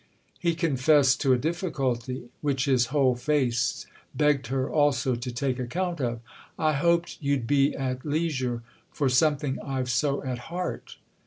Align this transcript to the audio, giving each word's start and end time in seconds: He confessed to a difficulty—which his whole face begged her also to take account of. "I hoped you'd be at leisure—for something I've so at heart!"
He 0.39 0.55
confessed 0.55 1.21
to 1.21 1.31
a 1.31 1.37
difficulty—which 1.37 2.65
his 2.65 2.87
whole 2.87 3.13
face 3.15 3.85
begged 4.15 4.47
her 4.47 4.67
also 4.67 5.13
to 5.13 5.31
take 5.31 5.59
account 5.59 6.01
of. 6.01 6.21
"I 6.57 6.73
hoped 6.73 7.19
you'd 7.21 7.45
be 7.45 7.75
at 7.75 8.03
leisure—for 8.03 9.09
something 9.09 9.59
I've 9.59 9.91
so 9.91 10.23
at 10.23 10.39
heart!" 10.49 10.97